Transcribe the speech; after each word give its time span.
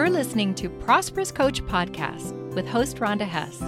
You're 0.00 0.08
listening 0.08 0.54
to 0.54 0.70
Prosperous 0.70 1.30
Coach 1.30 1.62
Podcast 1.66 2.32
with 2.54 2.66
host 2.66 2.96
Rhonda 2.96 3.28
Hess, 3.28 3.58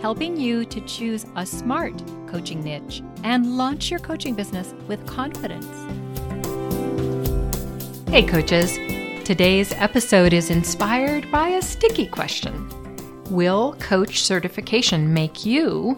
helping 0.00 0.36
you 0.36 0.64
to 0.64 0.80
choose 0.82 1.26
a 1.34 1.44
smart 1.44 2.00
coaching 2.28 2.62
niche 2.62 3.02
and 3.24 3.56
launch 3.56 3.90
your 3.90 3.98
coaching 3.98 4.36
business 4.36 4.72
with 4.86 5.04
confidence. 5.04 5.66
Hey, 8.08 8.22
coaches. 8.22 8.76
Today's 9.24 9.72
episode 9.72 10.32
is 10.32 10.48
inspired 10.48 11.28
by 11.32 11.48
a 11.48 11.60
sticky 11.60 12.06
question 12.06 12.68
Will 13.32 13.72
coach 13.80 14.22
certification 14.22 15.12
make 15.12 15.44
you 15.44 15.96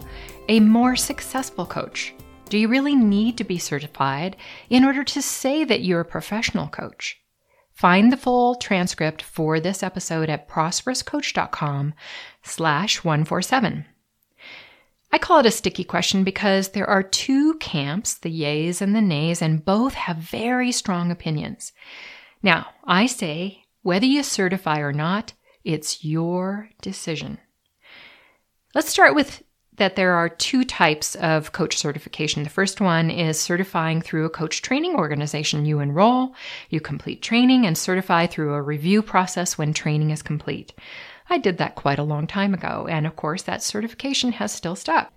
a 0.49 0.59
more 0.59 0.95
successful 0.95 1.67
coach? 1.67 2.15
Do 2.49 2.57
you 2.57 2.67
really 2.67 2.95
need 2.95 3.37
to 3.37 3.43
be 3.43 3.59
certified 3.59 4.37
in 4.71 4.83
order 4.83 5.03
to 5.03 5.21
say 5.21 5.65
that 5.65 5.83
you're 5.83 5.99
a 5.99 6.05
professional 6.05 6.67
coach? 6.67 7.21
Find 7.77 8.11
the 8.11 8.17
full 8.17 8.55
transcript 8.55 9.21
for 9.21 9.59
this 9.59 9.83
episode 9.83 10.31
at 10.31 10.49
prosperouscoach.com 10.49 11.93
slash 12.41 13.03
147. 13.03 13.85
I 15.11 15.17
call 15.19 15.41
it 15.41 15.45
a 15.45 15.51
sticky 15.51 15.83
question 15.83 16.23
because 16.23 16.69
there 16.69 16.89
are 16.89 17.03
two 17.03 17.53
camps, 17.59 18.15
the 18.15 18.31
yays 18.31 18.81
and 18.81 18.95
the 18.95 19.01
nays, 19.01 19.43
and 19.43 19.63
both 19.63 19.93
have 19.93 20.17
very 20.17 20.71
strong 20.71 21.11
opinions. 21.11 21.71
Now, 22.41 22.65
I 22.83 23.05
say, 23.05 23.65
whether 23.83 24.07
you 24.07 24.23
certify 24.23 24.79
or 24.79 24.91
not, 24.91 25.33
it's 25.63 26.03
your 26.03 26.71
decision. 26.81 27.37
Let's 28.73 28.89
start 28.89 29.13
with 29.13 29.43
that 29.77 29.95
there 29.95 30.13
are 30.13 30.29
two 30.29 30.63
types 30.63 31.15
of 31.15 31.51
coach 31.51 31.77
certification. 31.77 32.43
The 32.43 32.49
first 32.49 32.81
one 32.81 33.09
is 33.09 33.39
certifying 33.39 34.01
through 34.01 34.25
a 34.25 34.29
coach 34.29 34.61
training 34.61 34.95
organization. 34.95 35.65
You 35.65 35.79
enroll, 35.79 36.35
you 36.69 36.79
complete 36.79 37.21
training, 37.21 37.65
and 37.65 37.77
certify 37.77 38.27
through 38.27 38.53
a 38.53 38.61
review 38.61 39.01
process 39.01 39.57
when 39.57 39.73
training 39.73 40.09
is 40.09 40.21
complete. 40.21 40.73
I 41.29 41.37
did 41.37 41.57
that 41.59 41.75
quite 41.75 41.99
a 41.99 42.03
long 42.03 42.27
time 42.27 42.53
ago, 42.53 42.87
and 42.89 43.07
of 43.07 43.15
course, 43.15 43.43
that 43.43 43.63
certification 43.63 44.33
has 44.33 44.51
still 44.51 44.75
stuck. 44.75 45.13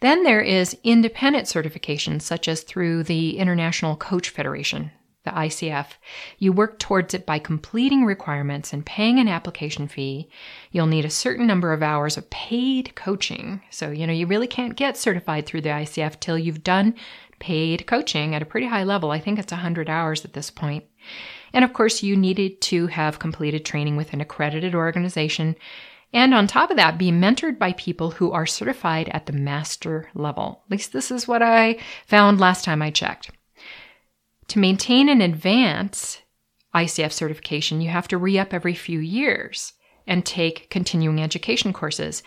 Then 0.00 0.22
there 0.22 0.42
is 0.42 0.76
independent 0.82 1.48
certification, 1.48 2.20
such 2.20 2.48
as 2.48 2.62
through 2.62 3.04
the 3.04 3.38
International 3.38 3.96
Coach 3.96 4.30
Federation 4.30 4.90
the 5.24 5.30
ICF, 5.30 5.86
you 6.38 6.52
work 6.52 6.78
towards 6.78 7.14
it 7.14 7.26
by 7.26 7.38
completing 7.38 8.04
requirements 8.04 8.72
and 8.72 8.84
paying 8.84 9.18
an 9.18 9.28
application 9.28 9.88
fee. 9.88 10.28
You'll 10.70 10.86
need 10.86 11.04
a 11.04 11.10
certain 11.10 11.46
number 11.46 11.72
of 11.72 11.82
hours 11.82 12.16
of 12.16 12.28
paid 12.30 12.94
coaching. 12.94 13.62
So, 13.70 13.90
you 13.90 14.06
know, 14.06 14.12
you 14.12 14.26
really 14.26 14.46
can't 14.46 14.76
get 14.76 14.96
certified 14.96 15.46
through 15.46 15.62
the 15.62 15.70
ICF 15.70 16.20
till 16.20 16.38
you've 16.38 16.62
done 16.62 16.94
paid 17.38 17.86
coaching 17.86 18.34
at 18.34 18.42
a 18.42 18.46
pretty 18.46 18.66
high 18.66 18.84
level. 18.84 19.10
I 19.10 19.18
think 19.18 19.38
it's 19.38 19.52
100 19.52 19.88
hours 19.88 20.24
at 20.24 20.34
this 20.34 20.50
point. 20.50 20.84
And 21.52 21.64
of 21.64 21.72
course, 21.72 22.02
you 22.02 22.16
needed 22.16 22.60
to 22.62 22.86
have 22.88 23.18
completed 23.18 23.64
training 23.64 23.96
with 23.96 24.12
an 24.12 24.20
accredited 24.20 24.74
organization. 24.74 25.56
And 26.12 26.34
on 26.34 26.46
top 26.46 26.70
of 26.70 26.76
that, 26.76 26.98
be 26.98 27.10
mentored 27.10 27.58
by 27.58 27.72
people 27.72 28.12
who 28.12 28.30
are 28.32 28.46
certified 28.46 29.08
at 29.08 29.26
the 29.26 29.32
master 29.32 30.08
level. 30.14 30.62
At 30.66 30.70
least 30.70 30.92
this 30.92 31.10
is 31.10 31.26
what 31.26 31.42
I 31.42 31.78
found 32.06 32.40
last 32.40 32.64
time 32.64 32.82
I 32.82 32.90
checked. 32.90 33.30
To 34.48 34.58
maintain 34.58 35.08
and 35.08 35.22
advance 35.22 36.18
ICF 36.74 37.12
certification, 37.12 37.80
you 37.80 37.90
have 37.90 38.08
to 38.08 38.18
re 38.18 38.38
up 38.38 38.52
every 38.52 38.74
few 38.74 38.98
years 38.98 39.72
and 40.06 40.24
take 40.24 40.68
continuing 40.70 41.22
education 41.22 41.72
courses. 41.72 42.22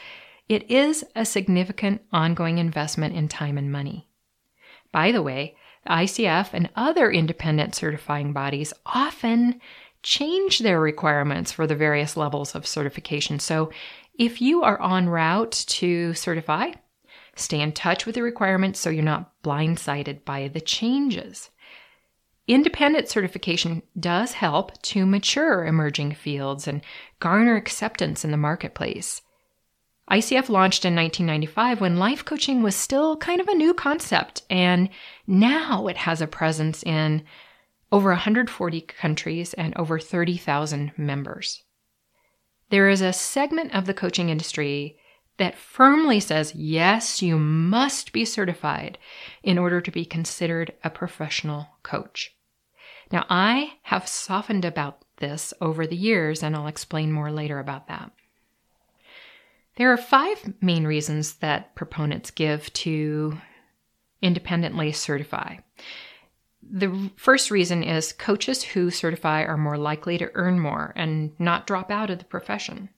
It 0.50 0.70
is 0.72 1.04
a 1.16 1.26
significant 1.26 2.02
ongoing 2.12 2.58
investment 2.58 3.16
in 3.16 3.28
time 3.28 3.58
and 3.58 3.72
money. 3.72 4.08
By 4.92 5.12
the 5.12 5.22
way, 5.22 5.56
the 5.84 5.92
ICF 5.92 6.50
and 6.54 6.70
other 6.76 7.12
independent 7.12 7.76
certifying 7.76 8.34
bodies 8.34 8.74
often 8.86 9.62
change 10.02 10.60
their 10.60 10.80
requirements 10.80 11.52
for 11.52 11.68
the 11.68 11.76
various 11.76 12.16
levels 12.16 12.56
of 12.56 12.66
certification. 12.66 13.40
So 13.40 13.72
if 14.18 14.42
you 14.42 14.64
are 14.64 14.82
en 14.82 15.10
route 15.10 15.66
to 15.68 16.14
certify, 16.14 16.72
stay 17.36 17.60
in 17.60 17.74
touch 17.74 18.06
with 18.06 18.16
the 18.16 18.24
requirements 18.24 18.80
so 18.80 18.90
you're 18.90 19.04
not 19.04 19.32
blindsided 19.44 20.24
by 20.24 20.48
the 20.48 20.62
changes. 20.62 21.50
Independent 22.48 23.10
certification 23.10 23.84
does 24.00 24.32
help 24.32 24.82
to 24.82 25.06
mature 25.06 25.66
emerging 25.66 26.16
fields 26.16 26.66
and 26.66 26.82
garner 27.20 27.58
acceptance 27.58 28.24
in 28.24 28.32
the 28.32 28.38
marketplace. 28.38 29.22
ICF 30.10 30.48
launched 30.48 30.86
in 30.86 30.96
1995 30.96 31.82
when 31.82 31.98
life 31.98 32.24
coaching 32.24 32.64
was 32.64 32.74
still 32.74 33.18
kind 33.18 33.42
of 33.42 33.50
a 33.50 33.54
new 33.54 33.74
concept, 33.74 34.44
and 34.50 34.88
now 35.28 35.88
it 35.88 35.98
has 35.98 36.22
a 36.22 36.28
presence 36.28 36.82
in 36.84 37.24
over 37.92 38.12
140 38.12 38.80
countries 38.82 39.54
and 39.56 39.76
over 39.76 40.00
30,000 40.00 40.94
members. 40.96 41.64
There 42.70 42.88
is 42.88 43.02
a 43.02 43.12
segment 43.12 43.76
of 43.76 43.86
the 43.86 43.94
coaching 43.94 44.30
industry 44.30 44.98
that 45.36 45.58
firmly 45.58 46.22
says, 46.22 46.56
yes, 46.56 47.22
you 47.22 47.38
must 47.38 48.14
be 48.14 48.24
certified 48.24 48.98
in 49.44 49.58
order 49.58 49.82
to 49.82 49.92
be 49.92 50.06
considered 50.06 50.74
a 50.86 50.90
professional 50.90 51.68
coach. 51.84 52.37
Now, 53.12 53.26
I 53.30 53.74
have 53.84 54.08
softened 54.08 54.66
about 54.66 55.04
this 55.18 55.54
over 55.62 55.88
the 55.88 55.96
years, 55.96 56.44
and 56.44 56.56
I'll 56.56 56.68
explain 56.68 57.12
more 57.12 57.32
later 57.32 57.60
about 57.60 57.88
that. 57.88 58.12
There 59.78 59.92
are 59.92 59.98
five 59.98 60.54
main 60.62 60.86
reasons 60.86 61.36
that 61.36 61.76
proponents 61.76 62.32
give 62.32 62.72
to 62.74 63.38
independently 64.22 64.92
certify. 64.92 65.58
The 66.70 67.12
first 67.16 67.52
reason 67.52 67.84
is 67.84 68.12
coaches 68.12 68.64
who 68.64 68.90
certify 68.90 69.44
are 69.44 69.58
more 69.58 69.78
likely 69.78 70.18
to 70.18 70.32
earn 70.34 70.60
more 70.60 70.92
and 70.96 71.32
not 71.40 71.68
drop 71.68 71.92
out 71.92 72.10
of 72.10 72.20
the 72.20 72.26
profession. 72.26 72.90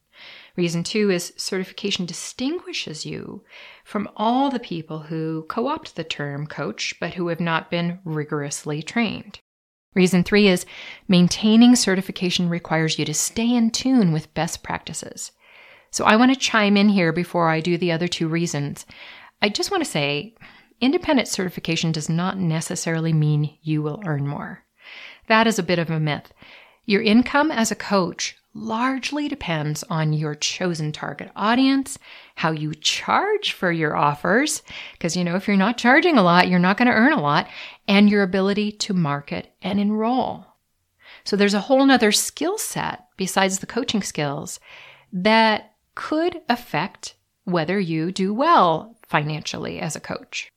Reason 0.56 0.84
two 0.84 1.12
is 1.12 1.34
certification 1.38 2.06
distinguishes 2.06 3.06
you 3.06 3.44
from 3.84 4.10
all 4.16 4.50
the 4.50 4.60
people 4.60 5.00
who 5.00 5.46
co 5.48 5.68
opt 5.68 5.96
the 5.96 6.04
term 6.04 6.48
coach 6.48 6.96
but 7.00 7.14
who 7.14 7.28
have 7.28 7.40
not 7.40 7.70
been 7.70 8.00
rigorously 8.04 8.82
trained. 8.82 9.40
Reason 9.96 10.24
three 10.24 10.48
is 10.48 10.66
maintaining 11.08 11.76
certification 11.76 12.48
requires 12.48 13.00
you 13.00 13.06
to 13.06 13.14
stay 13.14 13.54
in 13.54 13.72
tune 13.72 14.12
with 14.12 14.34
best 14.34 14.62
practices. 14.62 15.32
So 15.92 16.06
I 16.06 16.16
want 16.16 16.32
to 16.32 16.40
chime 16.40 16.78
in 16.78 16.90
here 16.90 17.12
before 17.12 17.50
I 17.50 17.60
do 17.60 17.78
the 17.78 17.92
other 17.92 18.08
two 18.08 18.28
reasons. 18.28 18.86
I 19.42 19.50
just 19.50 19.72
want 19.72 19.84
to 19.84 19.90
say 19.90 20.36
independent 20.80 21.28
certification 21.28 21.92
does 21.92 22.10
not 22.10 22.38
necessarily 22.38 23.14
mean 23.14 23.58
you 23.62 23.82
will 23.82 24.02
earn 24.06 24.28
more. 24.28 24.64
That 25.28 25.48
is 25.48 25.58
a 25.58 25.64
bit 25.64 25.80
of 25.80 25.90
a 25.90 26.00
myth. 26.00 26.34
Your 26.90 27.04
income 27.04 27.52
as 27.52 27.70
a 27.70 27.76
coach 27.76 28.36
largely 28.56 29.28
depends 29.28 29.84
on 29.92 30.12
your 30.12 30.34
chosen 30.34 30.92
target 30.92 31.30
audience, 31.36 32.00
how 32.34 32.50
you 32.50 32.74
charge 32.74 33.52
for 33.52 33.72
your 33.72 33.96
offers, 33.96 34.64
because 34.94 35.16
you 35.16 35.24
know, 35.24 35.36
if 35.36 35.48
you're 35.48 35.56
not 35.56 35.78
charging 35.78 36.18
a 36.18 36.24
lot, 36.24 36.48
you're 36.48 36.58
not 36.58 36.78
going 36.78 36.88
to 36.88 36.96
earn 36.96 37.14
a 37.14 37.22
lot, 37.22 37.48
and 37.88 38.10
your 38.10 38.24
ability 38.24 38.72
to 38.72 38.96
market 38.96 39.54
and 39.62 39.80
enroll. 39.80 40.48
So 41.26 41.36
there's 41.36 41.54
a 41.54 41.60
whole 41.60 41.86
nother 41.86 42.12
skill 42.12 42.58
set 42.58 43.06
besides 43.18 43.60
the 43.60 43.68
coaching 43.68 44.02
skills 44.02 44.60
that 45.14 45.76
could 45.94 46.42
affect 46.50 47.14
whether 47.44 47.80
you 47.80 48.12
do 48.12 48.34
well 48.34 48.98
financially 49.08 49.80
as 49.80 49.96
a 49.96 50.00
coach. 50.00 50.52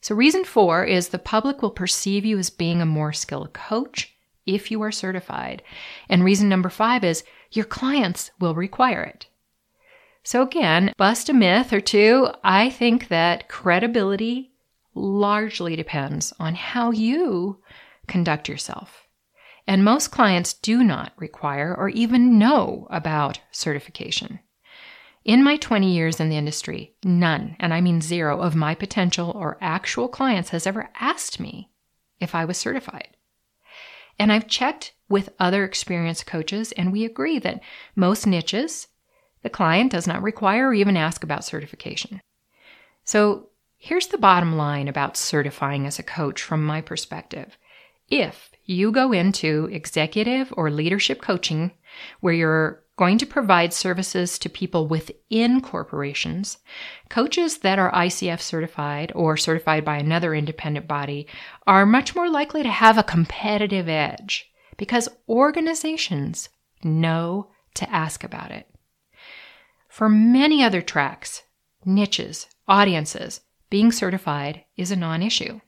So 0.00 0.16
reason 0.16 0.42
four 0.42 0.82
is 0.82 1.10
the 1.10 1.20
public 1.20 1.62
will 1.62 1.70
perceive 1.70 2.24
you 2.24 2.38
as 2.38 2.50
being 2.50 2.82
a 2.82 2.86
more 2.86 3.12
skilled 3.12 3.52
coach 3.52 4.16
if 4.54 4.70
you 4.70 4.82
are 4.82 4.92
certified. 4.92 5.62
And 6.08 6.24
reason 6.24 6.48
number 6.48 6.70
five 6.70 7.04
is 7.04 7.24
your 7.50 7.64
clients 7.64 8.30
will 8.40 8.54
require 8.54 9.02
it. 9.02 9.26
So 10.22 10.42
again, 10.42 10.92
bust 10.96 11.28
a 11.28 11.32
myth 11.32 11.72
or 11.72 11.80
two. 11.80 12.28
I 12.44 12.70
think 12.70 13.08
that 13.08 13.48
credibility 13.48 14.52
largely 14.94 15.76
depends 15.76 16.32
on 16.38 16.54
how 16.54 16.90
you 16.90 17.58
conduct 18.06 18.48
yourself. 18.48 19.06
And 19.66 19.84
most 19.84 20.08
clients 20.08 20.52
do 20.52 20.82
not 20.82 21.12
require 21.16 21.74
or 21.76 21.88
even 21.90 22.38
know 22.38 22.86
about 22.90 23.40
certification. 23.50 24.40
In 25.24 25.44
my 25.44 25.56
20 25.56 25.92
years 25.92 26.18
in 26.18 26.28
the 26.28 26.36
industry, 26.36 26.94
none, 27.04 27.56
and 27.60 27.74
I 27.74 27.80
mean 27.80 28.00
zero, 28.00 28.40
of 28.40 28.56
my 28.56 28.74
potential 28.74 29.30
or 29.30 29.58
actual 29.60 30.08
clients 30.08 30.50
has 30.50 30.66
ever 30.66 30.90
asked 30.98 31.38
me 31.38 31.70
if 32.18 32.34
I 32.34 32.44
was 32.44 32.56
certified. 32.56 33.16
And 34.20 34.30
I've 34.30 34.46
checked 34.46 34.92
with 35.08 35.30
other 35.40 35.64
experienced 35.64 36.26
coaches, 36.26 36.72
and 36.72 36.92
we 36.92 37.06
agree 37.06 37.38
that 37.38 37.62
most 37.96 38.26
niches, 38.26 38.86
the 39.42 39.48
client 39.48 39.90
does 39.90 40.06
not 40.06 40.22
require 40.22 40.68
or 40.68 40.74
even 40.74 40.94
ask 40.94 41.24
about 41.24 41.42
certification. 41.42 42.20
So 43.02 43.48
here's 43.78 44.08
the 44.08 44.18
bottom 44.18 44.58
line 44.58 44.88
about 44.88 45.16
certifying 45.16 45.86
as 45.86 45.98
a 45.98 46.02
coach 46.02 46.42
from 46.42 46.62
my 46.62 46.82
perspective. 46.82 47.56
If 48.10 48.50
you 48.66 48.92
go 48.92 49.12
into 49.12 49.70
executive 49.72 50.52
or 50.54 50.70
leadership 50.70 51.22
coaching 51.22 51.72
where 52.20 52.34
you're 52.34 52.84
going 53.00 53.16
to 53.16 53.24
provide 53.24 53.72
services 53.72 54.38
to 54.38 54.50
people 54.50 54.86
within 54.86 55.62
corporations. 55.62 56.58
Coaches 57.08 57.56
that 57.60 57.78
are 57.78 57.90
ICF 57.92 58.42
certified 58.42 59.10
or 59.14 59.38
certified 59.38 59.82
by 59.86 59.96
another 59.96 60.34
independent 60.34 60.86
body 60.86 61.26
are 61.66 61.86
much 61.86 62.14
more 62.14 62.28
likely 62.28 62.62
to 62.62 62.68
have 62.68 62.98
a 62.98 63.02
competitive 63.02 63.88
edge 63.88 64.52
because 64.76 65.08
organizations 65.30 66.50
know 66.84 67.48
to 67.72 67.90
ask 67.90 68.22
about 68.22 68.50
it. 68.50 68.68
For 69.88 70.10
many 70.10 70.62
other 70.62 70.82
tracks, 70.82 71.44
niches, 71.86 72.48
audiences, 72.68 73.40
being 73.70 73.92
certified 73.92 74.66
is 74.76 74.90
a 74.90 74.96
non 74.96 75.22
issue. 75.22 75.62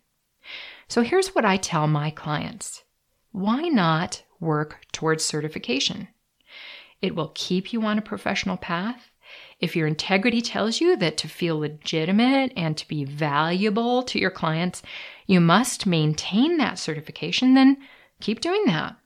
So 0.87 1.00
here's 1.00 1.34
what 1.34 1.46
I 1.46 1.56
tell 1.56 1.87
my 1.87 2.11
clients 2.11 2.82
why 3.31 3.69
not 3.69 4.23
work 4.38 4.81
towards 4.93 5.25
certification? 5.25 6.08
It 7.02 7.16
will 7.16 7.32
keep 7.34 7.72
you 7.72 7.82
on 7.82 7.99
a 7.99 8.02
professional 8.02 8.56
path. 8.56 9.10
If 9.58 9.76
your 9.76 9.87
integrity 9.87 10.40
tells 10.40 10.81
you 10.81 10.96
that 10.96 11.16
to 11.19 11.28
feel 11.28 11.58
legitimate 11.58 12.52
and 12.56 12.76
to 12.76 12.87
be 12.88 13.04
valuable 13.04 14.02
to 14.04 14.19
your 14.19 14.31
clients, 14.31 14.82
you 15.26 15.40
must 15.40 15.87
maintain 15.87 16.58
that 16.58 16.78
certification, 16.78 17.54
then 17.54 17.78
keep 18.20 18.40
doing 18.40 18.64
that. 18.66 18.96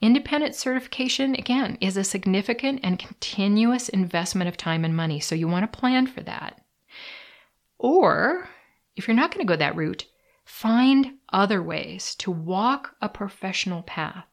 Independent 0.00 0.54
certification, 0.54 1.34
again, 1.34 1.76
is 1.80 1.96
a 1.96 2.04
significant 2.04 2.80
and 2.82 2.98
continuous 2.98 3.90
investment 3.90 4.48
of 4.48 4.56
time 4.56 4.84
and 4.84 4.96
money, 4.96 5.20
so 5.20 5.34
you 5.34 5.46
want 5.46 5.70
to 5.70 5.78
plan 5.78 6.06
for 6.06 6.22
that. 6.22 6.62
Or, 7.78 8.48
if 8.96 9.06
you're 9.06 9.16
not 9.16 9.30
going 9.32 9.46
to 9.46 9.50
go 9.50 9.56
that 9.56 9.76
route, 9.76 10.06
find 10.44 11.18
other 11.30 11.62
ways 11.62 12.14
to 12.16 12.30
walk 12.30 12.94
a 13.02 13.08
professional 13.08 13.82
path 13.82 14.24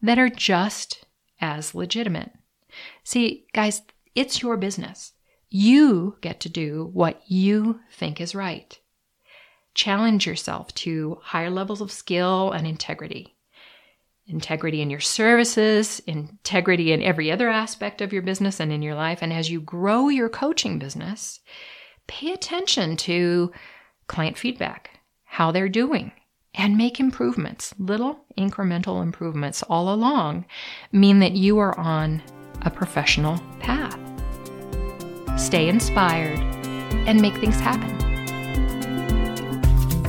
that 0.00 0.18
are 0.18 0.30
just 0.30 1.04
as 1.40 1.74
legitimate. 1.74 2.30
See, 3.04 3.46
guys, 3.52 3.82
it's 4.14 4.42
your 4.42 4.56
business. 4.56 5.12
You 5.48 6.16
get 6.20 6.40
to 6.40 6.48
do 6.48 6.90
what 6.92 7.22
you 7.26 7.80
think 7.92 8.20
is 8.20 8.34
right. 8.34 8.78
Challenge 9.74 10.26
yourself 10.26 10.72
to 10.74 11.18
higher 11.22 11.50
levels 11.50 11.80
of 11.80 11.92
skill 11.92 12.52
and 12.52 12.66
integrity. 12.66 13.34
Integrity 14.26 14.80
in 14.80 14.90
your 14.90 15.00
services, 15.00 16.00
integrity 16.06 16.92
in 16.92 17.02
every 17.02 17.32
other 17.32 17.48
aspect 17.48 18.00
of 18.00 18.12
your 18.12 18.22
business 18.22 18.60
and 18.60 18.72
in 18.72 18.82
your 18.82 18.94
life. 18.94 19.20
And 19.22 19.32
as 19.32 19.50
you 19.50 19.60
grow 19.60 20.08
your 20.08 20.28
coaching 20.28 20.78
business, 20.78 21.40
pay 22.06 22.32
attention 22.32 22.96
to 22.98 23.52
client 24.06 24.38
feedback, 24.38 24.90
how 25.24 25.50
they're 25.50 25.68
doing, 25.68 26.12
and 26.54 26.76
make 26.76 27.00
improvements. 27.00 27.74
Little 27.78 28.24
incremental 28.36 29.02
improvements 29.02 29.62
all 29.62 29.92
along 29.92 30.44
mean 30.92 31.20
that 31.20 31.32
you 31.32 31.58
are 31.58 31.78
on 31.78 32.22
a 32.62 32.70
professional 32.70 33.38
path. 33.60 33.98
Stay 35.38 35.68
inspired 35.68 36.38
and 37.06 37.20
make 37.20 37.34
things 37.36 37.58
happen. 37.60 37.96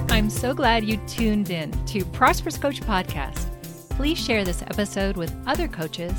I'm 0.09 0.29
so 0.29 0.53
glad 0.53 0.83
you 0.83 0.97
tuned 1.07 1.49
in 1.49 1.71
to 1.85 2.03
Prosperous 2.05 2.57
Coach 2.57 2.81
Podcast. 2.81 3.47
Please 3.89 4.17
share 4.17 4.44
this 4.44 4.61
episode 4.63 5.15
with 5.15 5.33
other 5.47 5.67
coaches. 5.67 6.13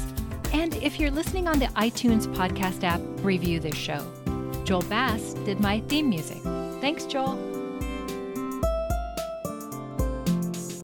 And 0.52 0.74
if 0.76 0.98
you're 0.98 1.10
listening 1.10 1.46
on 1.48 1.58
the 1.58 1.66
iTunes 1.66 2.26
podcast 2.34 2.84
app, 2.84 3.00
review 3.24 3.60
this 3.60 3.74
show. 3.74 4.00
Joel 4.64 4.82
Bass 4.82 5.34
did 5.44 5.60
my 5.60 5.80
theme 5.88 6.08
music. 6.08 6.38
Thanks, 6.80 7.04
Joel. 7.04 7.61